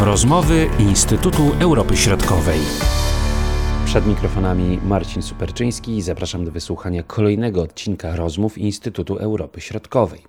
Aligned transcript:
Rozmowy 0.00 0.70
Instytutu 0.78 1.42
Europy 1.60 1.96
Środkowej. 1.96 2.60
Przed 3.84 4.06
mikrofonami 4.06 4.78
Marcin 4.84 5.22
Superczyński 5.22 5.96
i 5.96 6.02
zapraszam 6.02 6.44
do 6.44 6.50
wysłuchania 6.50 7.02
kolejnego 7.02 7.62
odcinka 7.62 8.16
rozmów 8.16 8.58
Instytutu 8.58 9.16
Europy 9.16 9.60
Środkowej. 9.60 10.27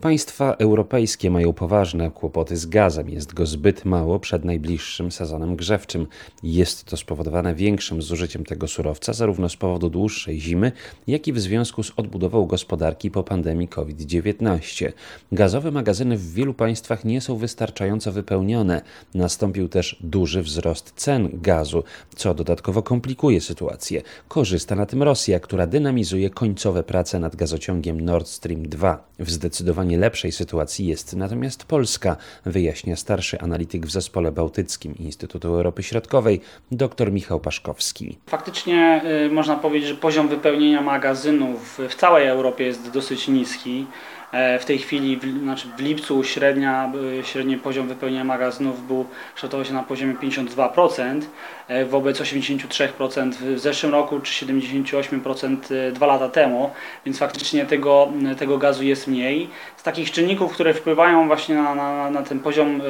Państwa 0.00 0.54
europejskie 0.54 1.30
mają 1.30 1.52
poważne 1.52 2.10
kłopoty 2.10 2.56
z 2.56 2.66
gazem, 2.66 3.10
jest 3.10 3.34
go 3.34 3.46
zbyt 3.46 3.84
mało 3.84 4.20
przed 4.20 4.44
najbliższym 4.44 5.12
sezonem 5.12 5.56
grzewczym. 5.56 6.06
Jest 6.42 6.84
to 6.84 6.96
spowodowane 6.96 7.54
większym 7.54 8.02
zużyciem 8.02 8.44
tego 8.44 8.68
surowca, 8.68 9.12
zarówno 9.12 9.48
z 9.48 9.56
powodu 9.56 9.90
dłuższej 9.90 10.40
zimy, 10.40 10.72
jak 11.06 11.28
i 11.28 11.32
w 11.32 11.40
związku 11.40 11.82
z 11.82 11.92
odbudową 11.96 12.46
gospodarki 12.46 13.10
po 13.10 13.22
pandemii 13.24 13.68
COVID-19. 13.68 14.92
Gazowe 15.32 15.70
magazyny 15.70 16.16
w 16.16 16.32
wielu 16.32 16.54
państwach 16.54 17.04
nie 17.04 17.20
są 17.20 17.36
wystarczająco 17.36 18.12
wypełnione. 18.12 18.82
Nastąpił 19.14 19.68
też 19.68 19.96
duży 20.00 20.42
wzrost 20.42 20.92
cen 20.96 21.28
gazu, 21.32 21.84
co 22.16 22.34
dodatkowo 22.34 22.82
komplikuje 22.82 23.40
sytuację. 23.40 24.02
Korzysta 24.28 24.74
na 24.74 24.86
tym 24.86 25.02
Rosja, 25.02 25.40
która 25.40 25.66
dynamizuje 25.66 26.30
końcowe 26.30 26.82
prace 26.82 27.18
nad 27.18 27.36
gazociągiem 27.36 28.00
Nord 28.00 28.28
Stream 28.28 28.68
2. 28.68 29.08
W 29.18 29.30
zdecydowanie 29.48 29.98
lepszej 29.98 30.32
sytuacji 30.32 30.86
jest 30.86 31.16
natomiast 31.16 31.64
Polska, 31.64 32.16
wyjaśnia 32.46 32.96
starszy 32.96 33.40
analityk 33.40 33.86
w 33.86 33.90
zespole 33.90 34.32
bałtyckim 34.32 34.94
Instytutu 34.96 35.48
Europy 35.48 35.82
Środkowej, 35.82 36.40
dr 36.72 37.12
Michał 37.12 37.40
Paszkowski. 37.40 38.18
Faktycznie 38.26 39.02
y, 39.26 39.30
można 39.30 39.56
powiedzieć, 39.56 39.88
że 39.88 39.94
poziom 39.94 40.28
wypełnienia 40.28 40.82
magazynów 40.82 41.80
w 41.88 41.94
całej 41.94 42.26
Europie 42.28 42.64
jest 42.64 42.90
dosyć 42.90 43.28
niski. 43.28 43.86
E, 44.32 44.58
w 44.58 44.64
tej 44.64 44.78
chwili, 44.78 45.16
w, 45.16 45.42
znaczy 45.42 45.68
w 45.76 45.80
lipcu 45.80 46.24
średnia, 46.24 46.92
e, 47.20 47.24
średni 47.24 47.56
poziom 47.56 47.88
wypełnienia 47.88 48.24
magazynów 48.24 48.86
był, 48.86 49.06
kształtował 49.34 49.64
się 49.64 49.72
na 49.72 49.82
poziomie 49.82 50.14
52%, 50.14 51.26
e, 51.68 51.84
wobec 51.84 52.20
83% 52.20 53.32
w 53.34 53.58
zeszłym 53.58 53.92
roku, 53.92 54.20
czy 54.20 54.32
78% 54.32 55.92
dwa 55.92 56.06
lata 56.06 56.28
temu, 56.28 56.70
więc 57.06 57.18
faktycznie 57.18 57.66
tego, 57.66 58.08
tego 58.38 58.58
gazu 58.58 58.84
jest 58.84 59.06
mniej. 59.06 59.50
Z 59.76 59.82
takich 59.82 60.10
czynników, 60.10 60.52
które 60.52 60.74
wpływają 60.74 61.26
właśnie 61.26 61.54
na, 61.54 61.74
na, 61.74 62.10
na 62.10 62.22
ten 62.22 62.40
poziom 62.40 62.82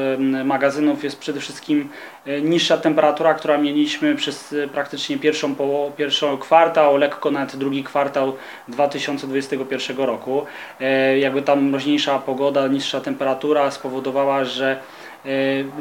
magazynów 0.44 1.04
jest 1.04 1.18
przede 1.18 1.41
wszystkim 1.41 1.88
niższa 2.42 2.76
temperatura, 2.76 3.34
która 3.34 3.58
mieliśmy 3.58 4.14
przez 4.14 4.54
praktycznie 4.72 5.18
pierwszą, 5.18 5.54
po, 5.54 5.92
pierwszą 5.96 6.38
kwartał, 6.38 6.96
lekko 6.96 7.30
nawet 7.30 7.56
drugi 7.56 7.84
kwartał 7.84 8.36
2021 8.68 9.96
roku 9.96 10.46
jakby 11.28 11.42
tam 11.42 11.62
mroźniejsza 11.62 12.18
pogoda, 12.18 12.66
niższa 12.66 13.00
temperatura 13.00 13.70
spowodowała, 13.70 14.44
że 14.44 14.80
e, 15.24 15.28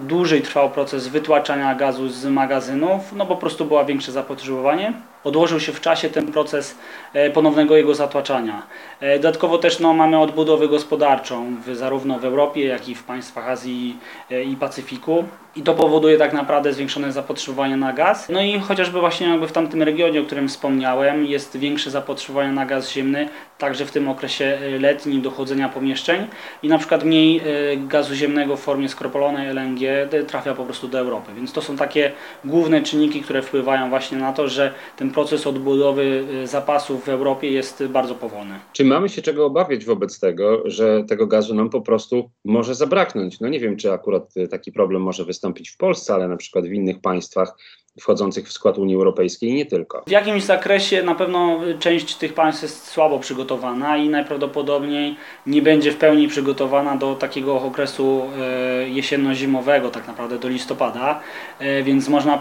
dłużej 0.02 0.42
trwał 0.42 0.70
proces 0.70 1.08
wytłaczania 1.08 1.76
gazu 1.76 2.10
z 2.10 2.26
magazynów, 2.26 3.14
no 3.16 3.26
po 3.26 3.36
prostu 3.36 3.66
było 3.66 3.86
większe 3.86 4.12
zapotrzebowanie 4.12 4.94
odłożył 5.28 5.60
się 5.60 5.74
w 5.74 5.82
czasie 5.82 6.10
ten 6.10 6.32
proces 6.32 6.76
e, 7.14 7.30
ponownego 7.30 7.78
jego 7.78 7.96
zatłaczania. 7.96 8.68
E, 9.00 9.20
dodatkowo 9.20 9.58
też 9.58 9.80
no, 9.80 9.94
mamy 9.94 10.20
odbudowę 10.20 10.68
gospodarczą 10.68 11.56
w, 11.66 11.76
zarówno 11.76 12.20
w 12.20 12.26
Europie, 12.26 12.66
jak 12.66 12.90
i 12.90 12.96
w 12.96 13.04
państwach 13.04 13.50
Azji 13.50 13.98
i 14.46 14.56
Pacyfiku 14.56 15.24
i 15.58 15.62
to 15.62 15.74
powoduje 15.74 16.18
tak 16.18 16.34
naprawdę 16.34 16.74
zwiększone 16.74 17.12
zapotrzebowanie 17.12 17.78
na 17.78 17.94
gaz. 17.94 18.30
No 18.30 18.42
i 18.42 18.60
chociażby 18.60 19.00
właśnie 19.00 19.28
jakby 19.28 19.48
w 19.48 19.52
tamtym 19.52 19.84
regionie, 19.84 20.22
o 20.22 20.24
którym 20.24 20.48
wspomniałem, 20.48 21.26
jest 21.26 21.58
większe 21.58 21.92
zapotrzebowanie 21.92 22.52
na 22.52 22.66
gaz 22.66 22.92
ziemny, 22.92 23.30
także 23.58 23.86
w 23.86 23.92
tym 23.92 24.10
okresie 24.10 24.58
letnim 24.80 25.22
dochodzenia 25.22 25.70
pomieszczeń 25.70 26.28
i 26.64 26.68
na 26.68 26.78
przykład 26.78 27.04
mniej 27.04 27.42
gazu 27.88 28.16
ziemnego 28.16 28.58
w 28.58 28.60
formie 28.60 28.90
skropolonej 28.90 29.48
LNG 29.48 29.80
trafia 30.28 30.54
po 30.54 30.66
prostu 30.66 30.88
do 30.88 31.00
Europy. 31.00 31.32
Więc 31.36 31.54
to 31.54 31.62
są 31.62 31.78
takie 31.78 32.12
główne 32.46 32.82
czynniki, 32.82 33.22
które 33.22 33.42
wpływają 33.42 33.90
właśnie 33.90 34.18
na 34.18 34.34
to, 34.34 34.48
że 34.48 34.74
ten 34.98 35.12
proces 35.12 35.48
odbudowy 35.48 36.26
y, 36.44 36.48
zapasów 36.48 37.06
w 37.06 37.10
Europie 37.10 37.52
jest 37.52 37.84
bardzo 37.86 38.16
powolny. 38.16 38.56
Czy 38.74 38.86
mamy 38.86 39.10
się 39.10 39.22
czego 39.22 39.46
obawiać 39.46 39.86
wobec 39.86 40.20
tego, 40.20 40.62
że 40.66 41.04
tego 41.04 41.28
gazu 41.28 41.56
nam 41.56 41.70
po 41.70 41.82
prostu 41.82 42.30
może 42.46 42.76
zabraknąć? 42.76 43.40
No 43.40 43.48
nie 43.48 43.60
wiem, 43.60 43.78
czy 43.78 43.92
akurat 43.92 44.38
y, 44.38 44.48
taki 44.48 44.72
problem 44.72 45.02
może 45.02 45.26
wystąpić 45.26 45.47
w 45.72 45.78
Polsce, 45.78 46.14
ale 46.14 46.28
na 46.28 46.38
przykład 46.38 46.66
w 46.66 46.74
innych 46.74 47.02
państwach 47.02 47.58
wchodzących 48.02 48.48
w 48.48 48.52
skład 48.52 48.78
Unii 48.78 48.96
Europejskiej 48.96 49.50
i 49.50 49.54
nie 49.54 49.66
tylko. 49.66 50.04
W 50.08 50.12
jakimś 50.12 50.44
zakresie 50.44 51.04
na 51.04 51.16
pewno 51.16 51.60
część 51.80 52.16
tych 52.16 52.34
państw 52.34 52.64
jest 52.64 52.88
słabo 52.88 53.20
przygotowana 53.20 53.98
i 53.98 54.10
najprawdopodobniej 54.10 55.16
nie 55.46 55.62
będzie 55.62 55.92
w 55.92 55.98
pełni 55.98 56.28
przygotowana 56.28 56.96
do 56.96 57.16
takiego 57.16 57.62
okresu 57.62 58.22
e, 58.38 58.90
jesienno-zimowego, 58.90 59.90
tak 59.90 60.08
naprawdę 60.08 60.40
do 60.40 60.50
listopada, 60.50 61.20
e, 61.60 61.84
więc 61.84 62.10
można 62.10 62.40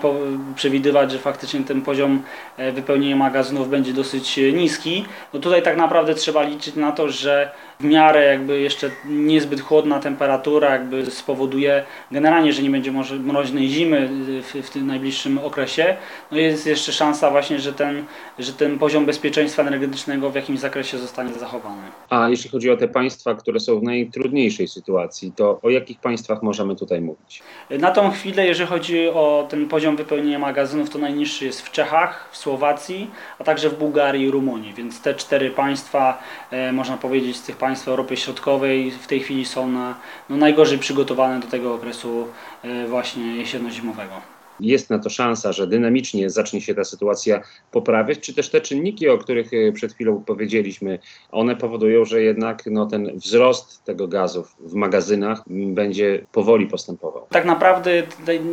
przewidywać, 0.55 1.13
że 1.13 1.19
faktycznie 1.19 1.61
ten 1.61 1.83
poziom 1.83 2.23
e, 2.57 2.73
wypełnienia 2.73 3.17
magazynów 3.17 3.71
będzie 3.71 3.93
dosyć 3.93 4.41
niski. 4.55 5.05
No 5.35 5.41
tutaj 5.41 5.63
tak 5.63 5.77
naprawdę 5.77 6.15
trzeba 6.15 6.43
liczyć 6.43 6.75
na 6.75 6.93
to, 6.93 7.09
że 7.09 7.51
w 7.81 7.85
miarę 7.85 8.25
jakby 8.25 8.61
jeszcze 8.61 8.91
niezbyt 9.05 9.61
chłodna 9.61 10.01
temperatura 10.01 10.71
jakby 10.71 11.11
spowoduje 11.11 11.85
generalnie, 12.11 12.53
że 12.53 12.63
nie 12.63 12.71
będzie 12.71 12.93
może 12.93 13.15
mroźnej 13.15 13.69
zimy 13.69 14.09
w, 14.43 14.67
w 14.67 14.71
tym 14.71 14.87
najbliższym 14.87 15.39
okresie, 15.47 15.97
no 16.31 16.39
jest 16.39 16.67
jeszcze 16.67 16.93
szansa 16.93 17.31
właśnie, 17.31 17.59
że 17.61 17.73
ten, 17.73 18.05
że 18.39 18.53
ten 18.53 18.79
poziom 18.79 19.07
bezpieczeństwa 19.07 19.63
energetycznego 19.63 20.31
w 20.31 20.35
jakimś 20.35 20.61
zakresie 20.61 20.99
zostanie 20.99 21.33
zachowany. 21.33 21.83
A 22.11 22.29
jeśli 22.29 22.51
chodzi 22.51 22.71
o 22.71 22.77
te 22.77 22.89
państwa, 22.89 23.35
które 23.35 23.61
są 23.61 23.81
w 23.81 23.83
najtrudniejszej 23.83 24.69
sytuacji, 24.69 25.33
to 25.37 25.61
o 25.63 25.71
jakich 25.71 26.01
państwach 26.01 26.43
możemy 26.43 26.77
tutaj 26.77 27.01
mówić? 27.01 27.43
Na 27.71 27.91
tą 27.91 28.11
chwilę, 28.11 28.47
jeżeli 28.47 28.69
chodzi 28.69 29.09
o 29.09 29.47
ten 29.51 29.69
poziom 29.69 29.97
wypełnienia 29.97 30.39
magazynów, 30.39 30.91
to 30.91 30.99
najniższy 30.99 31.45
jest 31.45 31.63
w 31.63 31.71
Czechach, 31.71 32.29
w 32.33 32.37
Słowacji, 32.37 33.11
a 33.39 33.45
także 33.45 33.71
w 33.71 33.79
Bułgarii 33.79 34.27
i 34.27 34.31
Rumunii, 34.31 34.75
więc 34.75 35.01
te 35.03 35.15
cztery 35.15 35.51
państwa, 35.51 36.19
e, 36.51 36.73
można 36.73 36.97
powiedzieć, 36.97 37.37
z 37.37 37.43
tych 37.43 37.57
państw 37.57 37.89
Europy 37.89 38.17
Środkowej 38.17 38.91
w 38.91 39.07
tej 39.07 39.21
chwili 39.21 39.45
są 39.45 39.69
na, 39.69 39.95
no, 40.31 40.37
najgorzej 40.37 40.79
przygotowane 40.79 41.41
do 41.41 41.47
tego 41.47 41.75
okresu 41.75 42.29
e, 42.63 42.87
właśnie 42.87 43.37
jesienno-zimowego 43.37 44.37
jest 44.61 44.91
na 44.91 44.99
to 44.99 45.11
szansa, 45.11 45.53
że 45.53 45.67
dynamicznie 45.67 46.31
zacznie 46.31 46.61
się 46.61 46.75
ta 46.75 46.85
sytuacja 46.85 47.41
poprawiać, 47.71 48.21
czy 48.21 48.35
też 48.35 48.49
te 48.49 48.61
czynniki, 48.61 49.09
o 49.09 49.19
których 49.19 49.51
e, 49.53 49.73
przed 49.73 49.93
chwilą 49.93 50.23
powiedzieliśmy, 50.27 50.99
one 51.33 51.57
powodują, 51.57 52.05
że 52.05 52.23
jednak 52.23 52.63
no, 52.67 52.87
ten 52.87 53.19
wzrost 53.19 53.85
tego 53.85 54.09
gazu 54.09 54.45
w 54.61 54.75
magazynach 54.75 55.43
będzie 55.49 56.27
powoli 56.33 56.67
postępował. 56.67 57.27
Tak 57.31 57.45
naprawdę 57.45 58.03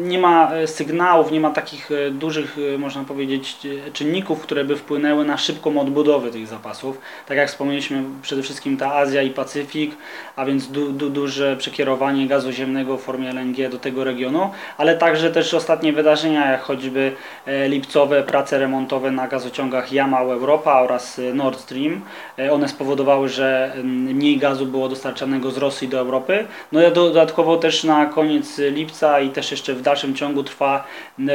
nie 0.02 0.20
ma 0.20 0.54
e, 0.54 0.68
sygnałów, 0.68 1.32
nie 1.32 1.40
ma 1.40 1.50
takich 1.50 1.92
e, 1.92 2.12
dużych, 2.12 2.58
można 2.78 3.04
powiedzieć, 3.04 3.58
czynników, 3.94 4.42
które 4.42 4.66
by 4.66 4.76
wpłynęły 4.76 5.26
na 5.26 5.38
szybką 5.38 5.82
odbudowę 5.82 6.32
tych 6.32 6.48
zapasów. 6.48 6.98
Tak 7.28 7.38
jak 7.38 7.50
wspomnieliśmy, 7.50 8.04
przede 8.22 8.42
wszystkim 8.42 8.78
ta 8.78 8.96
Azja 8.96 9.22
i 9.22 9.30
Pacyfik, 9.30 9.96
a 10.36 10.46
więc 10.46 10.68
du, 10.68 10.92
du, 10.92 11.10
duże 11.10 11.58
przekierowanie 11.58 12.28
gazu 12.28 12.52
ziemnego 12.52 12.98
w 12.98 13.02
formie 13.02 13.30
LNG 13.30 13.70
do 13.70 13.80
tego 13.80 14.04
regionu, 14.04 14.52
ale 14.78 14.98
także 14.98 15.32
też 15.32 15.54
ostatnie 15.54 15.93
wydarzenia, 15.94 16.52
jak 16.52 16.62
choćby 16.62 17.12
e, 17.46 17.70
lipcowe 17.70 18.24
prace 18.24 18.60
remontowe 18.60 19.12
na 19.12 19.28
gazociągach 19.28 19.92
Jamał 19.92 20.32
Europa 20.32 20.82
oraz 20.82 21.20
e, 21.20 21.34
Nord 21.34 21.60
Stream. 21.60 22.02
E, 22.40 22.54
one 22.54 22.68
spowodowały, 22.68 23.30
że 23.30 23.74
mniej 23.84 24.38
gazu 24.38 24.66
było 24.66 24.90
dostarczanego 24.90 25.52
z 25.52 25.58
Rosji 25.58 25.88
do 25.88 26.00
Europy. 26.00 26.46
No 26.72 26.88
i 26.88 26.92
dodatkowo 26.92 27.58
też 27.58 27.84
na 27.84 28.06
koniec 28.06 28.58
lipca 28.58 29.20
i 29.20 29.30
też 29.30 29.52
jeszcze 29.52 29.74
w 29.74 29.82
dalszym 29.82 30.16
ciągu 30.16 30.44
trwa 30.44 30.84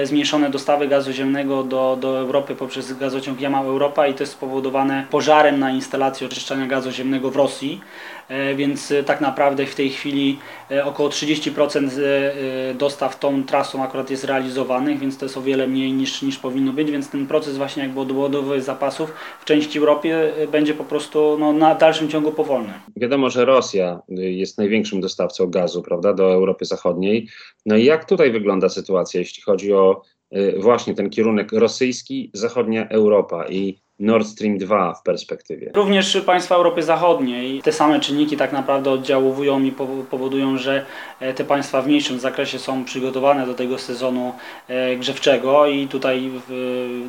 zmniejszone 0.02 0.50
dostawy 0.50 0.88
gazu 0.88 1.12
ziemnego 1.12 1.62
do, 1.62 1.98
do 2.00 2.18
Europy 2.18 2.54
poprzez 2.54 2.98
gazociąg 2.98 3.40
Jamał 3.40 3.66
Europa 3.66 4.06
i 4.06 4.14
to 4.14 4.22
jest 4.22 4.32
spowodowane 4.32 5.06
pożarem 5.10 5.58
na 5.58 5.70
instalacji 5.70 6.26
oczyszczania 6.26 6.66
gazu 6.66 6.90
ziemnego 6.90 7.30
w 7.30 7.36
Rosji. 7.36 7.80
Więc 8.56 8.92
tak 9.06 9.20
naprawdę 9.20 9.66
w 9.66 9.74
tej 9.74 9.90
chwili 9.90 10.38
około 10.84 11.08
30% 11.08 11.90
dostaw 12.74 13.18
tą 13.18 13.44
trasą 13.44 13.84
akurat 13.84 14.10
jest 14.10 14.24
realizowane 14.24 14.47
więc 15.00 15.18
to 15.18 15.24
jest 15.24 15.36
o 15.36 15.42
wiele 15.42 15.66
mniej 15.66 15.92
niż, 15.92 16.22
niż 16.22 16.38
powinno 16.38 16.72
być, 16.72 16.90
więc 16.90 17.10
ten 17.10 17.26
proces 17.26 17.56
właśnie 17.56 17.82
jakby 17.82 18.00
odbudowy 18.00 18.62
zapasów 18.62 19.12
w 19.40 19.44
części 19.44 19.78
Europy 19.78 20.14
e, 20.14 20.46
będzie 20.46 20.74
po 20.74 20.84
prostu 20.84 21.36
no, 21.40 21.52
na 21.52 21.74
dalszym 21.74 22.08
ciągu 22.08 22.32
powolny. 22.32 22.72
Wiadomo, 22.96 23.30
że 23.30 23.44
Rosja 23.44 24.00
jest 24.08 24.58
największym 24.58 25.00
dostawcą 25.00 25.46
gazu, 25.46 25.82
prawda, 25.82 26.14
do 26.14 26.32
Europy 26.32 26.64
Zachodniej. 26.64 27.28
No 27.66 27.76
i 27.76 27.84
jak 27.84 28.04
tutaj 28.04 28.32
wygląda 28.32 28.68
sytuacja, 28.68 29.20
jeśli 29.20 29.42
chodzi 29.42 29.72
o 29.72 30.02
e, 30.30 30.58
właśnie 30.58 30.94
ten 30.94 31.10
kierunek 31.10 31.52
rosyjski, 31.52 32.30
zachodnia 32.34 32.88
Europa 32.88 33.48
i 33.48 33.78
Nord 33.98 34.26
Stream 34.26 34.58
2 34.58 34.94
w 34.94 35.02
perspektywie? 35.02 35.70
Również 35.74 36.20
państwa 36.26 36.54
Europy 36.54 36.82
Zachodniej 36.82 37.62
te 37.62 37.72
same 37.72 38.00
czynniki 38.00 38.36
tak 38.36 38.52
naprawdę 38.52 38.90
oddziaływują 38.90 39.62
i 39.62 39.72
powodują, 40.10 40.58
że 40.58 40.86
e, 41.20 41.34
te 41.34 41.44
państwa 41.44 41.82
w 41.82 41.86
mniejszym 41.86 42.20
zakresie 42.20 42.58
są 42.58 42.84
przygotowane 42.84 43.46
do 43.46 43.54
tego 43.54 43.78
sezonu 43.78 44.32
e, 44.68 44.96
grzewczego 44.96 45.66
i 45.66 45.88
tutaj 45.88 46.30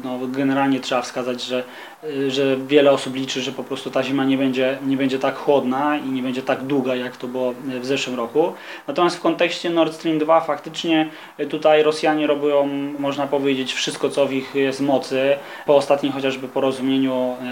no, 0.03 0.19
generalnie 0.27 0.79
trzeba 0.79 1.01
wskazać, 1.01 1.43
że, 1.43 1.63
e, 2.03 2.31
że 2.31 2.57
wiele 2.57 2.91
osób 2.91 3.15
liczy, 3.15 3.41
że 3.41 3.51
po 3.51 3.63
prostu 3.63 3.91
ta 3.91 4.03
zima 4.03 4.23
nie 4.23 4.37
będzie, 4.37 4.77
nie 4.87 4.97
będzie 4.97 5.19
tak 5.19 5.35
chłodna 5.35 5.97
i 5.97 6.09
nie 6.09 6.23
będzie 6.23 6.41
tak 6.41 6.63
długa, 6.63 6.95
jak 6.95 7.17
to 7.17 7.27
było 7.27 7.53
w 7.81 7.85
zeszłym 7.85 8.15
roku. 8.15 8.53
Natomiast 8.87 9.17
w 9.17 9.21
kontekście 9.21 9.69
Nord 9.69 9.93
Stream 9.93 10.19
2 10.19 10.41
faktycznie 10.41 11.09
tutaj 11.49 11.83
Rosjanie 11.83 12.27
robią, 12.27 12.67
można 12.99 13.27
powiedzieć, 13.27 13.73
wszystko 13.73 14.09
co 14.09 14.25
w 14.25 14.33
ich 14.33 14.55
jest 14.55 14.81
mocy. 14.81 15.37
Po 15.65 15.75
ostatnim 15.75 16.13
chociażby 16.13 16.47
porozumieniu 16.47 16.78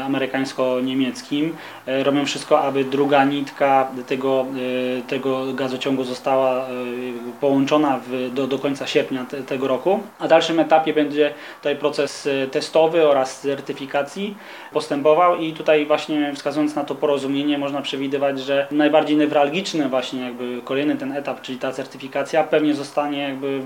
amerykańsko-niemieckim 0.06 1.56
robią 1.88 2.26
wszystko, 2.26 2.62
aby 2.62 2.84
druga 2.84 3.26
nitka 3.26 3.88
tego, 4.08 4.46
tego 5.08 5.54
gazociągu 5.54 6.04
została 6.04 6.66
połączona 7.42 8.00
w, 8.08 8.34
do, 8.34 8.48
do 8.48 8.60
końca 8.60 8.88
sierpnia 8.88 9.26
te, 9.26 9.44
tego 9.44 9.68
roku. 9.68 10.00
A 10.20 10.28
dalszym 10.28 10.60
etapie 10.60 10.94
będzie 10.94 11.34
tutaj 11.58 11.76
proces 11.76 12.30
testowy 12.52 13.08
oraz 13.08 13.42
certyfikacji 13.42 14.36
postępował 14.74 15.38
i 15.38 15.54
tutaj 15.54 15.86
właśnie 15.86 16.34
wskazując 16.36 16.76
na 16.76 16.84
to 16.84 16.96
porozumienie 16.96 17.58
można 17.58 17.82
przewidywać, 17.82 18.40
że 18.40 18.68
najbardziej 18.72 19.18
newralgiczny 19.18 19.90
właśnie 19.90 20.22
jakby 20.22 20.62
kolejny 20.64 20.96
ten 20.96 21.12
etap, 21.12 21.42
czyli 21.42 21.60
ta 21.60 21.72
certyfikacja 21.72 22.44
pewnie 22.44 22.74
zostanie 22.74 23.20
jakby 23.20 23.62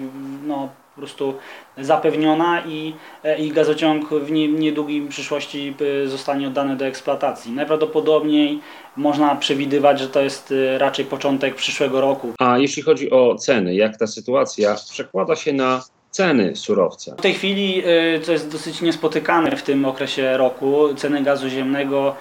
no, 0.48 0.70
prostu 1.02 1.34
zapewniona 1.78 2.64
i, 2.66 2.94
i 3.38 3.52
gazociąg 3.52 4.10
w 4.10 4.32
niedługim 4.32 5.08
przyszłości 5.08 5.74
y, 5.82 6.08
zostanie 6.08 6.48
oddany 6.48 6.76
do 6.76 6.86
eksploatacji. 6.86 7.52
Najprawdopodobniej 7.52 8.60
można 8.98 9.36
przewidywać, 9.36 10.00
że 10.00 10.08
to 10.08 10.22
jest 10.22 10.52
y, 10.52 10.78
raczej 10.78 11.06
początek 11.06 11.56
przyszłego 11.56 12.02
roku. 12.02 12.34
A 12.40 12.58
jeśli 12.58 12.84
chodzi 12.84 13.12
o 13.12 13.36
ceny, 13.36 13.76
jak 13.76 13.98
ta 13.98 14.08
sytuacja 14.08 14.76
przekłada 14.92 15.36
się 15.36 15.54
na 15.54 15.82
ceny 16.12 16.56
surowca. 16.56 17.16
W 17.16 17.22
tej 17.22 17.34
chwili, 17.34 17.84
y, 18.16 18.20
co 18.20 18.32
jest 18.32 18.52
dosyć 18.52 18.82
niespotykane 18.82 19.56
w 19.56 19.64
tym 19.64 19.86
okresie 19.86 20.38
roku, 20.38 20.96
ceny 20.96 21.24
gazu 21.24 21.50
ziemnego 21.50 22.16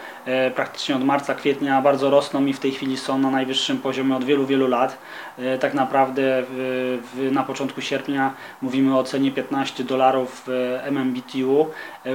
y, 0.48 0.50
praktycznie 0.50 0.96
od 0.96 1.04
marca, 1.04 1.34
kwietnia 1.34 1.82
bardzo 1.82 2.10
rosną 2.10 2.46
i 2.46 2.52
w 2.52 2.60
tej 2.60 2.72
chwili 2.72 2.96
są 2.96 3.18
na 3.18 3.30
najwyższym 3.30 3.78
poziomie 3.78 4.16
od 4.16 4.24
wielu, 4.24 4.46
wielu 4.46 4.68
lat. 4.68 4.98
Y, 5.38 5.58
tak 5.58 5.74
naprawdę 5.74 6.42
na 7.16 7.42
początku 7.42 7.80
sierpnia 7.80 8.34
mówimy 8.62 8.98
o 8.98 9.04
cenie 9.04 9.30
15 9.30 9.84
dolarów 9.84 10.46
MMBTU 10.82 11.66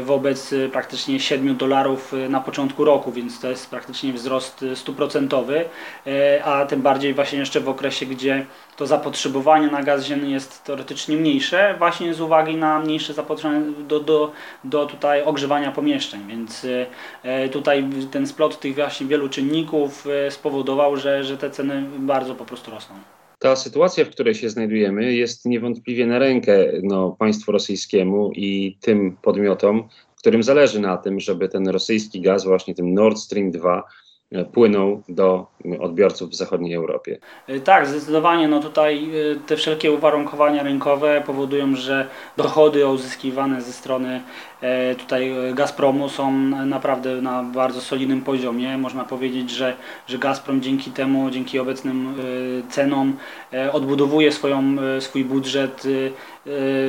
wobec 0.01 0.53
praktycznie 0.71 1.19
7 1.19 1.57
dolarów 1.57 2.13
na 2.29 2.41
początku 2.41 2.85
roku, 2.85 3.11
więc 3.11 3.39
to 3.39 3.49
jest 3.49 3.69
praktycznie 3.69 4.13
wzrost 4.13 4.65
stuprocentowy, 4.75 5.65
a 6.43 6.65
tym 6.65 6.81
bardziej 6.81 7.13
właśnie 7.13 7.39
jeszcze 7.39 7.59
w 7.59 7.69
okresie, 7.69 8.05
gdzie 8.05 8.45
to 8.75 8.87
zapotrzebowanie 8.87 9.67
na 9.67 9.83
gaz 9.83 10.05
ziemny 10.05 10.29
jest 10.29 10.63
teoretycznie 10.63 11.17
mniejsze, 11.17 11.64
właśnie 11.73 12.13
z 12.13 12.21
uwagi 12.21 12.55
na 12.55 12.79
mniejsze 12.79 13.13
zapotrzebowanie 13.13 13.65
do, 13.87 13.99
do, 13.99 14.31
do 14.63 14.85
tutaj 14.85 15.23
ogrzewania 15.23 15.71
pomieszczeń, 15.71 16.21
więc 16.27 16.67
e, 17.23 17.49
tutaj 17.49 17.89
ten 18.11 18.27
splot 18.27 18.59
tych 18.59 18.75
właśnie 18.75 19.07
wielu 19.07 19.29
czynników 19.29 20.07
e, 20.07 20.31
spowodował, 20.31 20.97
że, 20.97 21.23
że 21.23 21.37
te 21.37 21.49
ceny 21.51 21.83
bardzo 21.99 22.35
po 22.35 22.45
prostu 22.45 22.71
rosną. 22.71 22.95
Ta 23.39 23.55
sytuacja, 23.55 24.05
w 24.05 24.09
której 24.09 24.35
się 24.35 24.49
znajdujemy, 24.49 25.13
jest 25.13 25.45
niewątpliwie 25.45 26.05
na 26.05 26.19
rękę 26.19 26.71
no, 26.83 27.15
państwu 27.19 27.51
rosyjskiemu 27.51 28.31
i 28.31 28.77
tym 28.81 29.17
podmiotom, 29.21 29.87
którym 30.17 30.43
zależy 30.43 30.79
na 30.79 30.97
tym, 30.97 31.19
żeby 31.19 31.49
ten 31.49 31.67
rosyjski 31.67 32.21
gaz, 32.21 32.45
właśnie 32.45 32.75
tym 32.75 32.93
Nord 32.93 33.17
Stream 33.17 33.51
2, 33.51 33.77
E, 33.77 34.04
płyną 34.53 35.01
do 35.09 35.47
odbiorców 35.79 36.29
w 36.29 36.35
zachodniej 36.35 36.73
Europie. 36.73 37.17
E, 37.47 37.59
tak, 37.59 37.87
zdecydowanie. 37.87 38.47
No 38.47 38.59
tutaj 38.59 39.09
e, 39.09 39.35
te 39.35 39.55
wszelkie 39.55 39.91
uwarunkowania 39.91 40.63
rynkowe 40.63 41.23
powodują, 41.25 41.75
że 41.75 42.07
dochody 42.37 42.87
uzyskiwane 42.87 43.61
ze 43.61 43.73
strony 43.73 44.21
tutaj 44.97 45.33
Gazpromu 45.53 46.09
są 46.09 46.31
naprawdę 46.65 47.21
na 47.21 47.43
bardzo 47.43 47.81
solidnym 47.81 48.21
poziomie. 48.21 48.77
Można 48.77 49.03
powiedzieć, 49.03 49.49
że, 49.49 49.75
że 50.07 50.17
Gazprom 50.17 50.61
dzięki 50.61 50.91
temu, 50.91 51.29
dzięki 51.29 51.59
obecnym 51.59 52.15
cenom 52.69 53.17
odbudowuje 53.71 54.31
swoją, 54.31 54.75
swój 54.99 55.25
budżet 55.25 55.83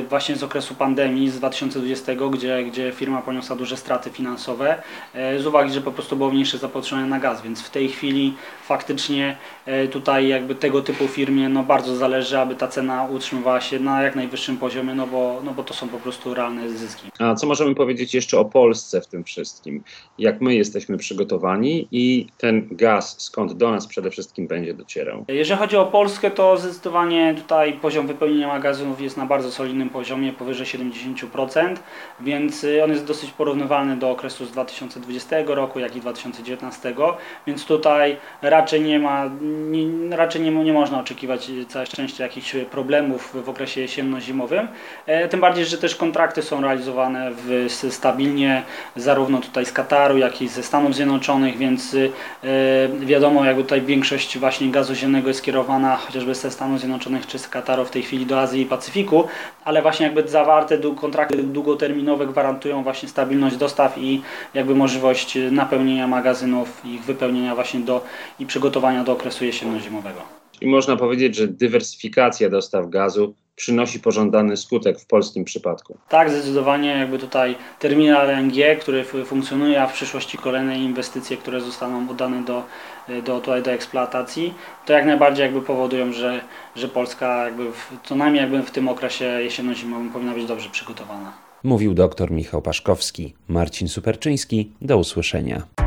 właśnie 0.09 0.35
z 0.35 0.43
okresu 0.43 0.75
pandemii 0.75 1.29
z 1.29 1.37
2020, 1.37 2.13
gdzie, 2.31 2.63
gdzie 2.63 2.91
firma 2.91 3.21
poniosła 3.21 3.55
duże 3.55 3.77
straty 3.77 4.09
finansowe 4.09 4.83
z 5.13 5.45
uwagi, 5.45 5.73
że 5.73 5.81
po 5.81 5.91
prostu 5.91 6.15
było 6.15 6.31
mniejsze 6.31 6.57
zapotrzebowanie 6.57 7.09
na 7.09 7.19
gaz 7.19 7.26
gaz, 7.27 7.41
więc 7.41 7.61
w 7.61 7.69
tej 7.69 7.89
chwili 7.89 8.33
faktycznie 8.67 9.37
e, 9.65 9.87
tutaj 9.87 10.27
jakby 10.27 10.55
tego 10.55 10.81
typu 10.81 11.07
firmie 11.07 11.49
no 11.49 11.63
bardzo 11.63 11.95
zależy, 11.95 12.39
aby 12.39 12.55
ta 12.55 12.67
cena 12.67 13.03
utrzymywała 13.03 13.61
się 13.61 13.79
na 13.79 14.03
jak 14.03 14.15
najwyższym 14.15 14.57
poziomie, 14.57 14.93
no 14.95 15.07
bo, 15.07 15.41
no 15.43 15.51
bo 15.53 15.63
to 15.63 15.73
są 15.73 15.89
po 15.89 15.97
prostu 15.97 16.33
realne 16.33 16.69
zyski. 16.69 17.07
A 17.19 17.35
co 17.35 17.47
możemy 17.47 17.75
powiedzieć 17.75 18.13
jeszcze 18.13 18.39
o 18.39 18.45
Polsce 18.45 19.01
w 19.01 19.07
tym 19.07 19.23
wszystkim? 19.23 19.83
Jak 20.19 20.41
my 20.41 20.55
jesteśmy 20.55 20.97
przygotowani 20.97 21.87
i 21.91 22.27
ten 22.37 22.67
gaz 22.71 23.15
skąd 23.21 23.53
do 23.53 23.71
nas 23.71 23.87
przede 23.87 24.11
wszystkim 24.11 24.47
będzie 24.47 24.73
docierał? 24.73 25.25
Jeżeli 25.27 25.59
chodzi 25.59 25.77
o 25.77 25.85
Polskę, 25.85 26.31
to 26.31 26.57
zdecydowanie 26.57 27.35
tutaj 27.37 27.73
poziom 27.73 28.07
wypełnienia 28.07 28.47
magazynów 28.47 29.01
jest 29.01 29.17
na 29.17 29.25
bardzo 29.25 29.51
solidnym 29.51 29.89
poziomie, 29.89 30.33
powyżej 30.33 30.65
70%, 30.65 31.75
więc 32.19 32.63
y, 32.63 32.83
on 32.83 32.89
jest 32.89 33.05
dosyć 33.05 33.31
porównywalny 33.31 33.97
do 33.97 34.11
okresu 34.11 34.45
z 34.45 34.51
2020 34.51 35.35
roku, 35.47 35.79
jak 35.79 35.95
i 35.95 35.99
2019 35.99 36.93
więc 37.47 37.65
tutaj 37.65 38.17
raczej 38.41 38.81
nie 38.81 38.99
ma, 38.99 39.29
nie, 39.41 40.15
raczej 40.17 40.41
nie, 40.41 40.51
nie 40.51 40.73
można 40.73 40.99
oczekiwać 40.99 41.51
całe 41.67 41.85
szczęście 41.85 42.23
jakichś 42.23 42.55
problemów 42.71 43.43
w 43.45 43.49
okresie 43.49 43.81
jesienno-zimowym. 43.81 44.67
E, 45.05 45.27
tym 45.27 45.39
bardziej, 45.39 45.65
że 45.65 45.77
też 45.77 45.95
kontrakty 45.95 46.41
są 46.41 46.61
realizowane 46.61 47.31
w, 47.31 47.67
stabilnie 47.89 48.63
zarówno 48.95 49.39
tutaj 49.39 49.65
z 49.65 49.71
Kataru, 49.71 50.17
jak 50.17 50.41
i 50.41 50.47
ze 50.47 50.63
Stanów 50.63 50.95
Zjednoczonych, 50.95 51.57
więc 51.57 51.95
e, 51.95 52.89
wiadomo, 53.05 53.45
jakby 53.45 53.63
tutaj 53.63 53.81
większość 53.81 54.37
właśnie 54.37 54.71
gazu 54.71 54.95
ziemnego 54.95 55.27
jest 55.27 55.39
skierowana 55.39 55.97
chociażby 55.97 56.35
ze 56.35 56.51
Stanów 56.51 56.79
Zjednoczonych 56.79 57.27
czy 57.27 57.39
z 57.39 57.47
Kataru 57.47 57.85
w 57.85 57.91
tej 57.91 58.03
chwili 58.03 58.25
do 58.25 58.39
Azji 58.39 58.61
i 58.61 58.65
Pacyfiku, 58.65 59.27
ale 59.67 59.81
właśnie 59.81 60.05
jakby 60.05 60.27
zawarte 60.27 60.77
kontrakty 60.77 61.43
długoterminowe 61.43 62.27
gwarantują 62.27 62.83
właśnie 62.83 63.09
stabilność 63.09 63.57
dostaw 63.57 63.97
i 63.97 64.21
jakby 64.53 64.75
możliwość 64.75 65.37
napełnienia 65.51 66.07
magazynów 66.07 66.85
ich 66.85 67.03
wypełnienia 67.03 67.55
właśnie 67.55 67.79
do 67.79 68.03
i 68.39 68.45
przygotowania 68.45 69.03
do 69.03 69.11
okresu 69.11 69.45
jesienno-zimowego. 69.45 70.21
I 70.61 70.67
można 70.67 70.95
powiedzieć, 70.95 71.35
że 71.35 71.47
dywersyfikacja 71.47 72.49
dostaw 72.49 72.89
gazu 72.89 73.33
przynosi 73.55 73.99
pożądany 73.99 74.57
skutek 74.57 74.99
w 74.99 75.05
polskim 75.05 75.43
przypadku. 75.43 75.97
Tak, 76.09 76.29
zdecydowanie 76.29 76.89
jakby 76.89 77.19
tutaj 77.19 77.55
terminal 77.79 78.27
LNG, 78.27 78.79
który 78.79 79.03
funkcjonuje, 79.25 79.81
a 79.81 79.87
w 79.87 79.93
przyszłości 79.93 80.37
kolejne 80.37 80.79
inwestycje, 80.79 81.37
które 81.37 81.61
zostaną 81.61 82.09
oddane 82.09 82.43
do, 82.45 82.63
do, 83.25 83.39
tutaj 83.39 83.63
do 83.63 83.71
eksploatacji, 83.71 84.53
to 84.85 84.93
jak 84.93 85.05
najbardziej 85.05 85.43
jakby 85.43 85.61
powodują, 85.61 86.13
że, 86.13 86.41
że 86.75 86.87
Polska 86.87 87.45
jakby 87.45 87.71
w, 87.71 87.91
co 88.03 88.15
najmniej 88.15 88.41
jakby 88.41 88.63
w 88.63 88.71
tym 88.71 88.87
okresie 88.87 89.25
jesienno-zimowym 89.25 90.11
powinna 90.11 90.33
być 90.33 90.45
dobrze 90.45 90.69
przygotowana. 90.69 91.33
Mówił 91.63 91.93
dr 91.93 92.31
Michał 92.31 92.61
Paszkowski. 92.61 93.33
Marcin 93.47 93.87
Superczyński. 93.87 94.71
Do 94.81 94.97
usłyszenia. 94.97 95.86